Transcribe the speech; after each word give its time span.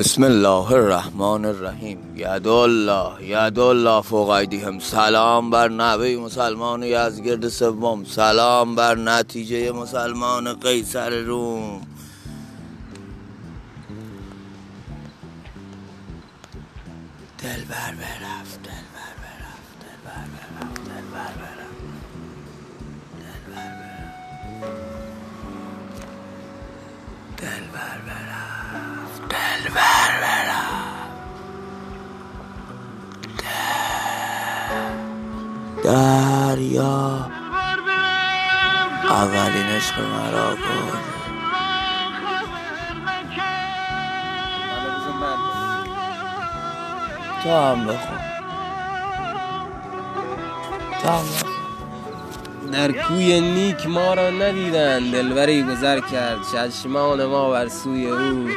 بسم 0.00 0.24
الله 0.24 0.72
الرحمن 0.72 1.44
الرحیم. 1.44 1.98
ید 2.16 2.48
الله 2.48 3.24
ید 3.24 3.58
الله 3.58 4.02
فوق 4.02 4.30
هم 4.30 4.78
سلام 4.78 5.50
بر 5.50 5.68
نبی 5.68 6.16
مسلمان 6.16 6.82
یزگرد 6.82 7.48
سوم. 7.48 8.04
سلام 8.04 8.74
بر 8.74 8.94
نتیجه 8.94 9.72
مسلمان 9.72 10.52
قیصر 10.52 11.10
روم. 11.10 11.80
دل 17.38 17.64
بر 17.70 17.92
برفت 18.00 18.62
دل 18.62 18.84
بر 18.94 19.12
برفت 19.22 19.70
دل 19.82 20.00
بر 20.04 20.24
برفت 20.32 20.80
دل 20.88 21.06
بر 21.12 21.32
برفت. 21.40 21.80
دل 23.20 23.42
بر 23.52 23.70
برفت. 23.80 24.20
دل 27.36 27.64
بر 27.72 27.98
برفت. 28.06 28.29
دریا 35.84 37.30
اولین 39.10 39.66
عشق 39.66 39.98
مرا 39.98 40.50
بود 40.50 41.10
تو 47.42 47.50
هم 47.50 47.86
بخون. 47.86 48.18
تو 51.02 51.08
هم 51.08 51.24
بخون. 51.24 51.50
در 52.72 52.92
کوی 52.92 53.40
نیک 53.40 53.86
ما 53.86 54.14
را 54.14 54.30
ندیدند 54.30 55.12
دلبری 55.12 55.62
گذر 55.62 56.00
کرد 56.00 56.38
چشمان 56.52 57.24
ما 57.24 57.50
بر 57.50 57.68
سوی 57.68 58.06
او. 58.06 58.48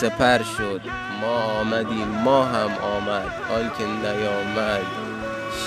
سپر 0.00 0.42
شد. 0.58 0.80
ما 1.20 1.36
آمدیم 1.60 2.08
ما 2.08 2.44
هم 2.44 2.70
آمد. 2.96 3.32
آنکه 3.56 3.86
نیامد 3.86 4.86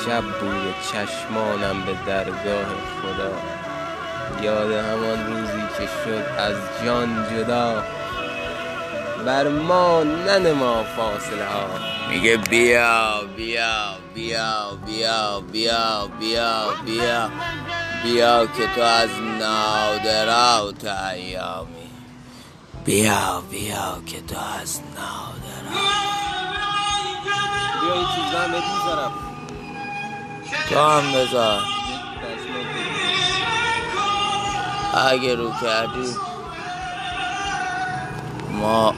شب 0.06 0.24
بوی 0.24 0.74
چشمانم 0.92 1.82
به 1.82 1.94
درگاه 2.08 2.66
خدا. 3.02 3.32
یاد 4.44 4.72
همان 4.72 5.28
روزی 5.28 5.64
که 5.78 5.86
شد 5.86 6.26
از 6.38 6.56
جان 6.86 7.26
جدا. 7.32 7.84
بر 9.26 9.48
ما 9.48 10.04
ننما 10.04 10.84
فاصله 10.84 11.46
ها. 11.46 11.66
میگه 12.10 12.38
بیا 12.38 13.14
بیا 13.38 13.76
بیا 14.16 14.78
بیا 14.86 15.42
بیا 15.52 16.08
بیا 16.20 16.64
بیا 16.86 17.30
بیا 18.04 18.46
که 18.46 18.68
تو 18.76 18.82
از 18.82 19.10
نادرات 19.40 20.86
ایامی 21.14 21.79
بیا 22.90 23.44
بیا 23.52 24.02
که 24.06 24.22
تو 24.22 24.36
از 24.62 24.80
نادرات 24.96 25.74
بیا 27.82 27.94
این 27.94 28.62
تو 30.70 30.80
هم 30.80 31.12
بذار. 31.14 31.62
اگه 34.94 35.36
رو 35.36 35.52
کردی 35.62 36.16
ما 38.52 38.94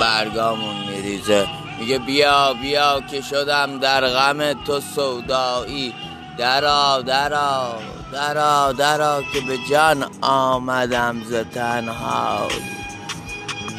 برگامون 0.00 0.76
میریزه. 0.88 1.46
میگه 1.78 1.98
بیا 1.98 2.54
بیا 2.54 3.00
که 3.10 3.20
شدم 3.20 3.78
در 3.78 4.08
غم 4.08 4.64
تو 4.64 4.80
سودایی. 4.80 5.94
درا 6.38 7.02
درا 7.02 7.74
درا 8.12 8.72
درا 8.72 9.22
که 9.32 9.40
به 9.40 9.58
جان 9.70 10.10
آمدم 10.20 11.22
ز 11.24 11.34
تنهایی. 11.34 12.81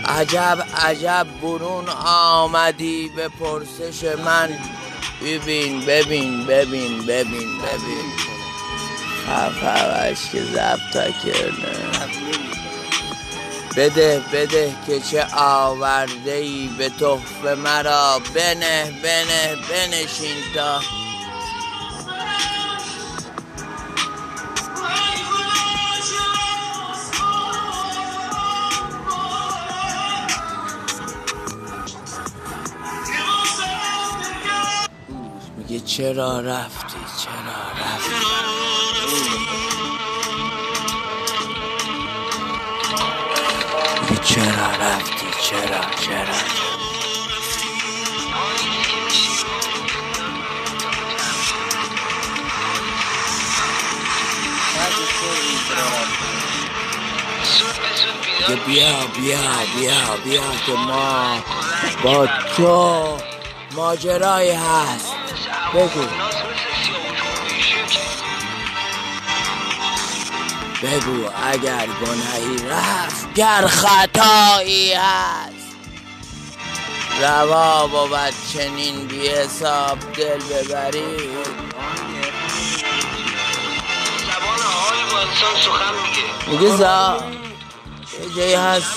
عجب 0.06 0.64
عجب 0.78 1.28
برون 1.42 1.90
آمدی 2.06 3.10
به 3.16 3.28
پرسش 3.30 4.04
من. 4.26 4.50
ببین 5.22 5.82
ببین 5.86 6.46
ببین 6.48 7.06
ببین 7.06 7.58
ببین. 7.60 8.14
خفهش 9.28 10.18
که 10.32 10.44
زبطا 10.44 11.12
کرده 11.12 11.74
بده 13.78 14.22
بده 14.34 14.76
که 14.88 15.00
چه 15.00 15.28
آورده 15.38 16.34
ای 16.34 16.70
به 16.78 16.90
تحفه 16.90 17.56
مرا. 17.56 18.22
بنه 18.36 18.92
بنه 19.04 19.56
بنشین 19.70 20.38
تا 20.56 20.82
چرا 35.86 36.40
رفتی؟ 36.40 36.98
چرا 37.24 37.60
رفتی؟ 37.80 38.14
چرا 44.24 44.68
رفتی؟ 44.82 45.26
چرا؟ 45.42 45.82
چرا؟ 46.06 46.64
بیا 58.68 59.08
بیا 59.16 59.38
بیا 59.76 60.18
بیا 60.24 60.42
که 60.66 60.72
ما 60.72 61.38
با 62.04 62.28
تو 62.58 63.18
ماجرایی 63.76 64.52
هست. 64.52 65.13
بگو. 65.74 66.06
بگو 70.84 71.30
اگر 71.44 71.88
گناهی 71.88 72.68
رفت 72.70 73.34
گر 73.34 73.68
خطایی 73.68 74.94
هست. 74.94 75.54
روا 77.22 77.88
بود 77.88 78.34
چنین 78.54 79.08
بی 79.08 79.28
حساب 79.28 79.98
دل 80.14 80.40
ببری. 80.40 81.18
زبان 84.20 84.60
حال 84.60 85.12
با 85.12 85.20
انسان 85.20 85.56
سخن 85.66 85.94
میگه 86.04 86.66
میگه 86.66 86.78
زا 86.78 87.24
یه 88.20 88.36
جایی 88.36 88.54
هست. 88.54 88.94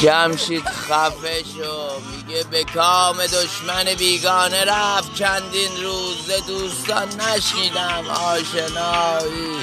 جمشید 0.00 0.64
خفه 0.64 1.44
شو. 1.44 2.00
میگه 2.16 2.44
به 2.50 2.64
کام 2.64 3.16
دشمن 3.16 3.84
بیگانه 3.98 4.64
رفت. 4.64 5.14
چندین 5.14 5.82
روز 5.82 6.30
دوستان 6.46 7.08
نشنیدم. 7.08 8.04
آشنایی. 8.08 9.56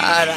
هر. 0.00 0.28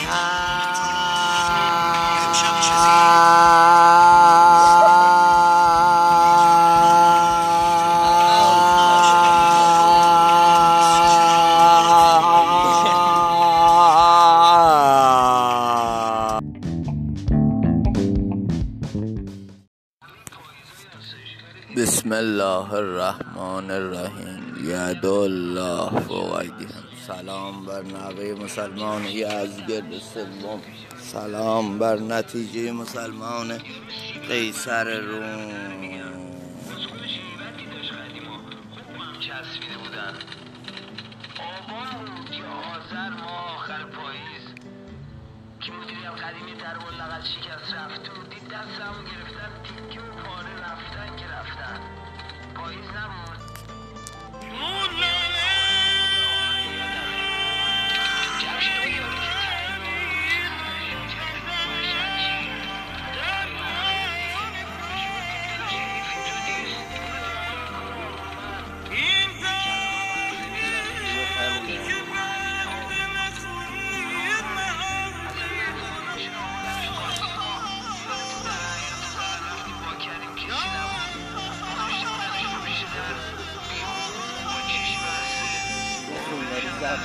بسم 22.04 22.14
الله 22.14 22.74
الرحمن 22.74 23.72
الرحیم. 23.72 24.44
ید 24.64 25.06
الله 25.06 26.00
فوق 26.08 26.44
سلام 27.08 27.66
بر 27.66 27.82
نوه 27.82 28.44
مسلمان 28.44 29.06
یزگرد 29.06 29.92
سوم. 30.14 30.60
سلام 31.12 31.80
بر 31.80 32.00
نتیجه 32.00 32.72
مسلمان 32.72 33.58
قیصر 34.28 35.00
روم. 35.00 35.63
دنیای 86.84 87.00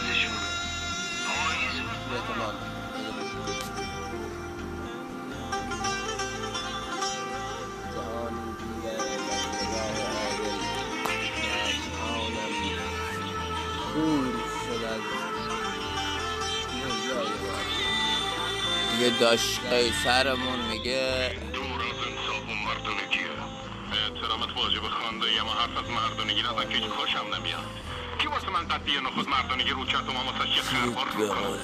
واقعی. 17.43 17.89
یه 19.01 19.11
داشت 19.21 19.61
قیصرمون 19.71 20.61
میگه. 20.71 21.37
مردونگیه 22.67 23.29
احترامت 23.93 24.57
واجب 24.57 24.83
خانده 24.83 25.27
اما 25.41 25.53
حرف 25.53 25.77
از 25.77 25.91
مردونگی 25.91 26.43
نزن 26.43 26.69
که 26.69 26.75
هیچ 26.75 26.85
خوشم 26.85 27.35
نمیاد. 27.35 27.88
واسه 28.39 28.51
من 28.51 28.69
قدی 28.69 29.01
نخود 29.01 29.29
مردونگی 29.29 29.71
رو 29.71 29.85
کرد 29.85 30.09
و 30.09 30.13
واسه 30.13 30.49
یه 30.49 30.63
خربار 30.63 31.07
رو 31.07 31.29
کنم 31.29 31.59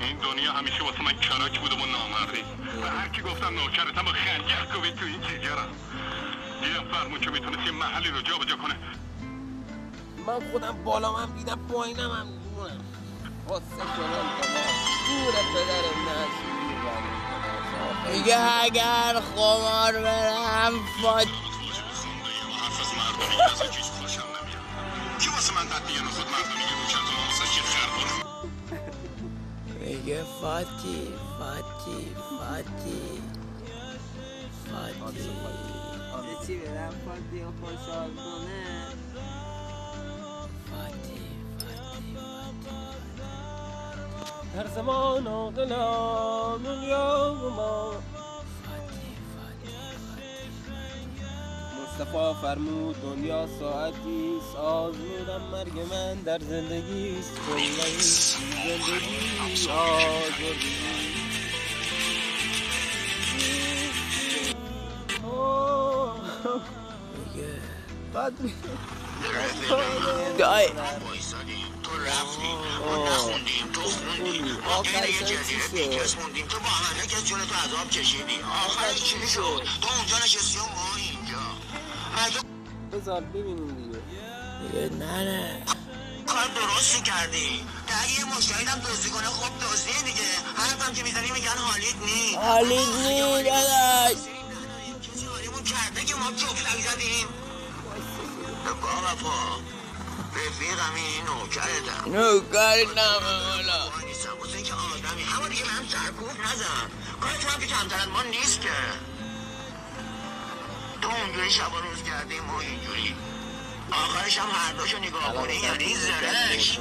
این 0.00 0.16
دنیا 0.16 0.52
همیشه 0.52 0.84
واسه 0.84 1.02
من 1.02 1.12
کراک 1.12 1.60
بودم 1.60 1.82
و 1.82 1.86
نامردی 1.86 2.44
و 2.82 2.86
هر 2.86 3.08
کی 3.08 3.22
گفتم 3.22 3.54
نوکرتم 3.54 4.06
و 4.06 4.12
خنجر 4.12 4.64
کوبید 4.74 4.94
تو 4.94 5.04
این 5.04 5.20
جیگرم 5.20 5.68
دیدم 6.62 6.92
فرمون 6.92 7.20
که 7.20 7.30
می‌تونست 7.30 7.66
یه 7.66 7.70
محلی 7.70 8.10
رو 8.10 8.20
جا 8.20 8.38
بجا 8.38 8.56
کنه. 8.56 8.76
من 10.26 10.50
خودم 10.52 10.84
بالام 10.84 11.14
هم 11.14 11.36
دیدم 11.36 11.58
پایینم 11.72 12.10
هم 12.10 12.26
دونم 12.26 12.84
واسه 13.48 13.64
کنم 13.76 14.26
تمام 14.40 14.74
دور 15.08 15.32
پدر 15.54 15.84
نسلی 16.08 16.68
میگه 18.12 18.40
اگر 18.62 19.20
خمار 19.20 19.92
برم 19.92 20.72
فاط 21.02 21.28
کی 25.88 25.98
واسه 26.04 26.04
من 26.04 26.04
قدی 26.04 26.04
نخود 26.04 26.26
مردونگی 26.32 26.74
رو 26.78 26.84
کرد 26.92 27.06
و 27.08 27.12
من 27.16 27.24
واسه 27.26 27.44
یه 27.56 27.62
خربار 27.72 28.06
رو 28.08 28.16
میگه 29.80 30.20
فاتی 30.40 31.00
فاتی 31.38 32.00
فاتی 32.30 32.92
فاتی 36.12 36.46
چی 36.46 36.54
بدم 36.56 36.90
فاتی 37.04 37.42
و 37.42 37.50
خوشحال 37.60 38.10
کنه 38.10 38.86
فاتی 40.70 41.20
فاتی 41.58 42.16
در 44.54 44.66
زمان 44.66 45.26
و 45.26 45.50
دلم 45.50 46.62
دنیا 46.64 47.36
و 47.44 47.50
ما 47.50 47.92
مصطفی 51.98 52.40
فرمود 52.42 53.02
دنیا 53.02 53.48
ساعتی 53.60 54.40
آزمودم 54.56 55.40
مرگ 55.52 55.80
من 55.90 56.14
در 56.14 56.38
زندگی 56.38 57.16
است 57.18 57.32
کلهی 57.46 57.98
زندگی 57.98 59.70
آزردگی 59.70 60.76
بعد 68.14 68.32
دای 70.38 70.68
تو 71.82 71.98
رفتی 71.98 72.52
ما 72.86 73.08
نخوندیم 73.08 73.72
تو 73.72 73.80
خوندی 73.80 74.40
ما 74.40 74.74
آخرش 74.74 74.94
غیر 74.94 75.10
یه 75.10 75.18
هم 75.18 75.26
چی 75.26 75.34
جزیره 75.34 75.60
شد؟ 75.60 75.90
بیکس 75.90 76.18
موندیم 76.18 76.46
تو 76.46 76.58
با 76.58 76.68
همه 76.68 77.06
که 77.06 77.16
جون 77.16 77.40
تو 77.40 77.54
عذاب 77.54 77.90
کشیدی 77.90 78.40
آخرش 78.66 79.04
چی 79.04 79.28
شد 79.34 79.62
تو 79.80 79.88
اونجا 79.98 80.16
نشستی 80.24 80.58
و 80.58 80.62
بذار 83.00 83.20
ببینیم 83.20 83.74
دیگه. 83.76 84.00
میگه 84.62 84.96
نه 84.96 85.24
نه 85.24 85.62
کار 86.26 86.46
درستی 86.46 87.02
کردی 87.02 87.66
اگه 88.02 88.18
یه 88.18 88.36
مشتریدم 88.36 88.80
دزدی 88.80 89.10
کنه 89.10 89.26
خب 89.26 89.52
دزدی 89.66 90.02
دیگه. 90.04 90.28
حرفم 90.56 90.92
که 90.92 91.02
می‌زنی 91.02 91.30
میگن 91.30 91.58
حالیت 91.58 91.96
نی. 91.96 92.34
حالیت 92.34 92.88
نی 92.88 93.42
داداش. 93.42 94.16
کسی 95.02 95.26
حالیمون 95.26 95.64
کرده 95.64 96.04
که 96.04 96.14
ما 96.14 96.32
جفتک 96.32 96.80
زدیم. 96.90 97.26
بابا 98.82 99.14
پا 99.22 99.58
رفیقم 100.36 100.94
این 100.94 101.24
نوکرتم 101.24 102.12
نوکاری 102.12 102.86
نمه 102.86 103.32
مولا 103.48 103.90
واسه 104.40 104.56
اینکه 104.56 104.74
آدمی. 104.74 105.24
اما 105.36 105.48
دیگه 105.48 105.64
من 105.64 105.88
سرکوب 105.88 106.30
نزن. 106.40 106.86
کار 107.20 107.32
تو 107.32 107.48
هم 107.48 107.60
که 107.60 107.66
کمتر 107.66 108.06
ما 108.06 108.22
نیست 108.22 108.60
که. 108.60 108.68
تو 111.08 111.14
اونجوری 111.24 111.50
شب 111.50 111.72
و 111.72 111.76
روز 111.76 112.02
کردیم 112.02 112.44
ما 112.44 112.60
اینجوری. 112.60 113.14
آخرش 113.90 114.38
هم 114.38 114.48
هر 114.52 114.72
دوشو 114.72 114.98
نگاه 114.98 115.34
کنی. 115.34 115.54
یعنی 115.54 115.94
زرش. 115.94 116.78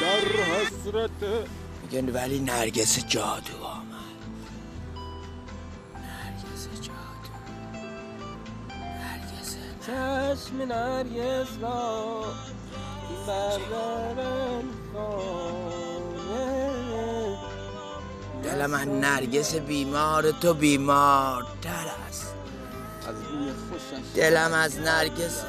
در 0.00 0.42
حسرت 0.42 1.46
میگه 1.82 2.12
ولی 2.12 2.40
نرگس 2.40 3.06
جادو 3.06 3.64
آمد. 3.64 3.94
نرگس 5.94 6.68
جادو. 6.80 7.03
چشم 9.86 10.56
نرگس 10.68 11.48
را 11.62 12.24
بردارن 13.26 14.64
خانه 14.94 16.34
دل 18.42 18.66
من 18.66 19.00
نرگس 19.00 19.54
بیمار 19.54 20.30
تو 20.30 20.54
بیمارتر 20.54 21.86
است. 22.08 22.34
دلم 24.14 24.52
از 24.52 24.80
نرگس 24.80 25.42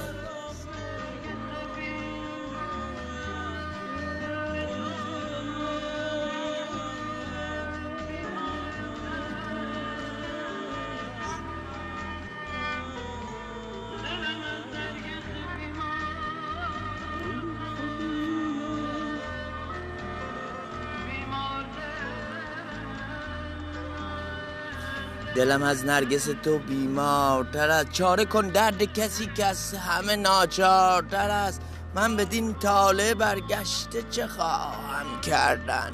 دلم 25.35 25.63
از 25.63 25.85
نرگس 25.85 26.29
تو 26.43 26.59
بیمارتر 26.59 27.69
است. 27.69 27.91
چاره 27.91 28.25
کن 28.25 28.47
درد 28.47 28.83
کسی 28.83 29.25
که 29.35 29.45
از 29.45 29.73
همه 29.73 30.15
ناچارتر 30.15 31.29
است. 31.29 31.61
من 31.95 32.15
بدین 32.15 32.53
تاله 32.53 33.13
برگشته 33.13 34.03
چه 34.11 34.27
خواهم 34.27 35.21
کردن 35.21 35.91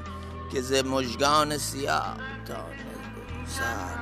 که 0.52 0.62
ز 0.62 0.74
مژگان 0.74 1.58
سیاه 1.58 2.18
تا 2.48 2.66
سرتر 3.48 4.01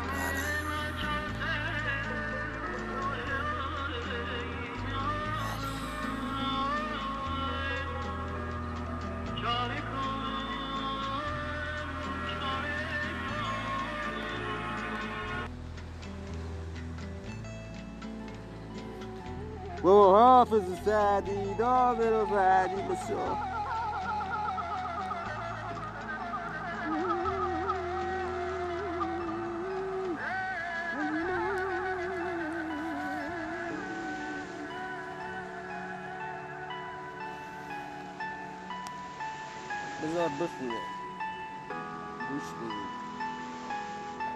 بابا 19.83 20.19
حافظ 20.19 20.63
سعدی 20.85 21.53
دامر 21.53 22.13
و 22.13 22.25
بعدی 22.25 22.81
بسو 22.81 23.15
بذار 40.03 40.29
بخونه. 40.29 40.79
گوش 42.29 42.43
بدید 42.43 42.89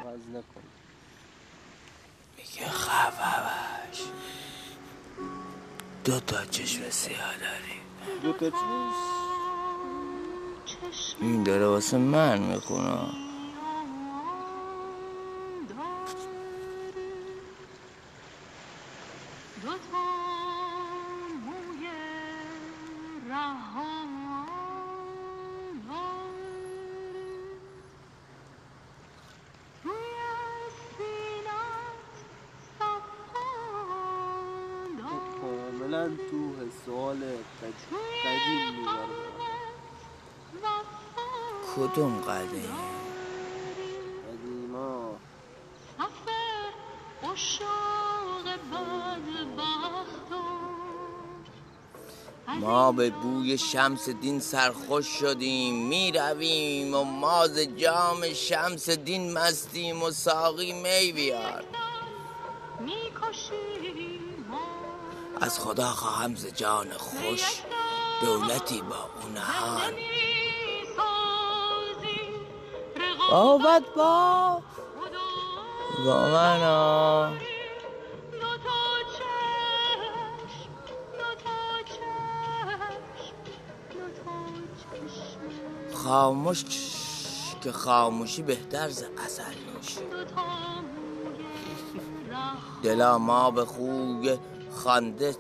عوض 0.06 0.28
نکن. 0.30 0.64
میگه 2.38 2.70
خفش 2.70 3.53
دو 6.06 6.20
تا 6.20 6.46
چشم 6.46 6.90
سیاه 6.90 7.34
داری. 7.38 7.78
دو 8.24 8.34
تا 8.34 8.50
چیز 8.50 8.98
این 11.22 11.44
داره 11.44 11.66
واسه 11.66 11.98
من 11.98 12.40
می‌خونه. 12.42 13.23
کاملا 35.94 36.08
تو 36.08 36.54
سوال 36.86 37.18
قد- 37.18 37.94
قدیم 38.26 38.80
می‌بره 38.80 39.08
کدوم 41.76 42.22
قدیم؟ 42.22 42.76
قدیما. 44.28 45.16
ما 52.60 52.92
به 52.92 53.10
بوی 53.10 53.58
شمس 53.58 54.10
دین 54.10 54.40
سرخوش 54.40 55.08
شدیم. 55.08 55.88
می 55.88 56.12
رویم 56.12 56.96
و 56.96 57.04
ماز 57.04 57.60
جام 57.60 58.34
شمس 58.34 58.90
دین 58.90 59.34
مستیم 59.34 60.04
و 60.04 60.12
ساقی 60.12 60.74
می 60.74 61.12
بیار. 61.12 61.64
از 65.44 65.60
خدا 65.60 65.88
خواهم 65.88 66.36
ز 66.36 66.46
جان 66.46 66.88
خوش 66.92 67.44
دولتی 68.22 68.82
با 68.82 69.10
اون 69.24 69.38
حال. 69.38 69.94
آبد 73.32 73.84
با 73.96 74.62
با 76.06 76.28
منا 76.28 77.34
خاموش 85.94 86.64
که 87.62 87.72
خاموشی 87.72 88.42
بهتر 88.42 88.90
ز 88.90 89.04
اصل 89.26 89.44
نوشی 89.44 90.00
دلا 92.84 93.18
ما 93.18 93.52
به 93.52 93.66
خوی 93.66 94.40
خنده. 94.84 95.36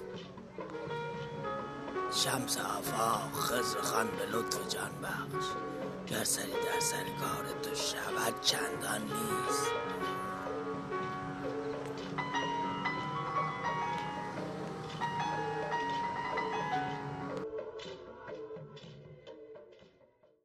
شمس 2.12 2.57
آفاق 2.57 3.33
خزر 3.33 3.81
خان 3.81 4.07
به 4.07 4.38
لطف 4.38 4.67
جان 4.69 4.91
بخش. 5.03 5.45
گر 6.07 6.23
سری 6.23 6.51
در 6.51 6.79
سر 6.79 7.03
کار 7.03 7.45
تو 7.62 7.75
شود 7.75 8.41
چندان 8.41 9.01
نیست. 9.01 9.71